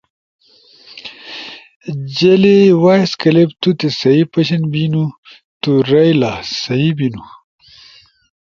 جیلی 2.15 2.59
وائس 2.83 3.11
کلپ 3.21 3.49
تُوتے 3.61 3.89
سہی 3.99 4.23
پشن 4.31 4.61
بینُو 4.71 5.03
تُو 5.61 5.71
رائیلا 5.89 6.33
سہی 6.61 6.89
ہینو۔ 6.99 7.23